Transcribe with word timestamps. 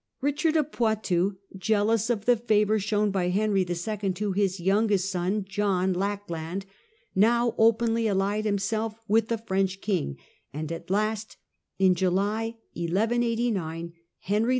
Eichard 0.23 0.55
of 0.55 0.71
Poitou, 0.71 1.35
jealous 1.55 2.09
of 2.09 2.25
the 2.25 2.35
favour 2.35 2.79
shown 2.79 3.11
by 3.11 3.29
Henry 3.29 3.61
II. 3.63 4.13
to 4.13 4.31
his 4.31 4.59
youngest 4.59 5.11
son, 5.11 5.45
John" 5.47 5.93
Lack 5.93 6.27
land," 6.27 6.65
now 7.13 7.53
openly 7.59 8.07
allied 8.07 8.45
himself 8.45 8.95
with 9.07 9.27
the 9.27 9.37
French 9.37 9.79
king, 9.79 10.17
and 10.51 10.71
at 10.71 10.89
last, 10.89 11.37
in 11.77 11.93
July 11.93 12.57
1189, 12.73 13.93
Henry 14.21 14.49
II. 14.49 14.49